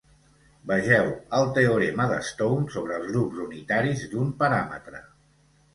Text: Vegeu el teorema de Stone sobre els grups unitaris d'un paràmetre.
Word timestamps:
Vegeu 0.71 1.09
el 1.39 1.51
teorema 1.57 2.07
de 2.13 2.17
Stone 2.31 2.75
sobre 2.79 2.99
els 3.01 3.13
grups 3.13 3.45
unitaris 3.47 4.07
d'un 4.17 4.35
paràmetre. 4.43 5.07